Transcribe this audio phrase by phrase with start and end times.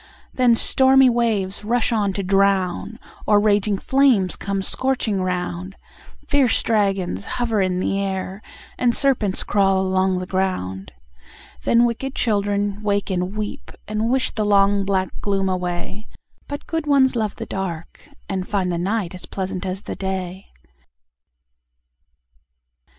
[0.33, 5.75] Then stormy waves rush on to drown, Or raging flames come scorching round,
[6.27, 8.41] Fierce dragons hover in the air,
[8.79, 10.91] And serpents crawl along the ground.
[11.65, 16.07] Then wicked children wake and weep, And wish the long black gloom away;
[16.47, 20.47] But good ones love the dark, and find The night as pleasant as the day.